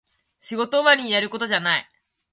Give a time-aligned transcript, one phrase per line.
[0.39, 1.87] 仕事終わりにやることじゃない